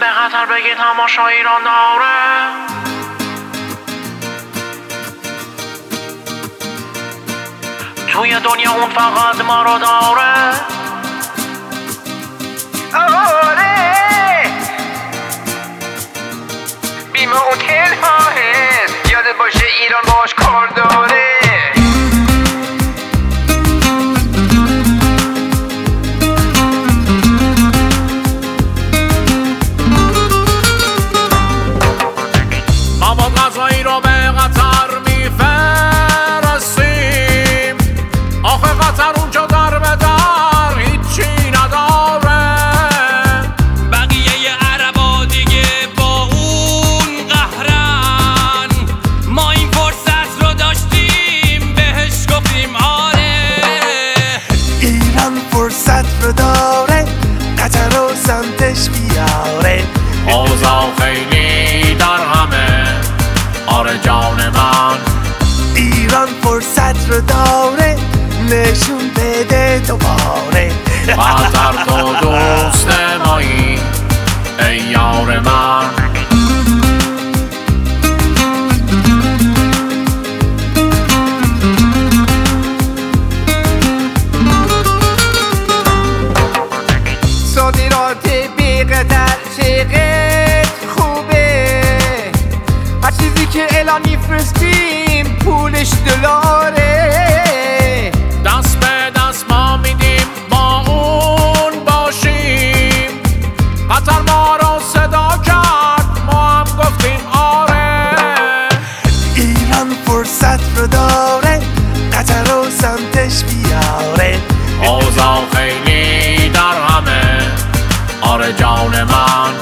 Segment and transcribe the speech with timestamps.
[0.00, 2.74] به خطر بگی تماشا ایران داره.
[8.12, 10.54] توی دنیا اون فقط ما رو داره.
[12.94, 14.52] آره.
[17.12, 21.03] بیمه اوتل هست یاد باشه ایران باش کار داره.
[55.14, 57.04] ایران فرصت رو داره
[57.58, 59.82] قطر رو سمتش بیاره.
[60.28, 62.86] اوضاع خیلی در همه.
[63.66, 64.98] آره جان من.
[65.74, 67.96] ایران فرصت رو داره
[68.50, 70.72] نشون بده دوباره.
[71.08, 72.88] قطر تو دوست
[73.26, 73.78] مایی
[74.58, 76.03] ای یار من.
[88.82, 91.80] قطر چقدر خوبه.
[93.02, 97.23] هر چیزی که اعلان میفرستیم پولش دلاره.
[118.52, 119.54] جان من.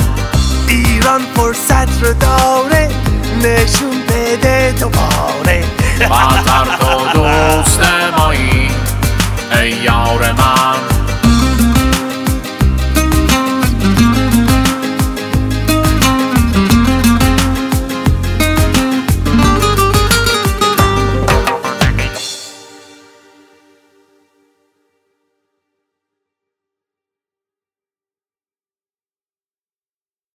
[0.69, 2.89] ایران فرصت رو داره
[3.43, 5.65] نشون بده دوباره.
[6.01, 6.77] قطر